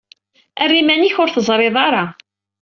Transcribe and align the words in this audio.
Err 0.63 0.71
iman-ik 0.81 1.15
ur 1.21 1.29
t-teẓṛiḍ 1.29 1.75
ara. 1.87 2.05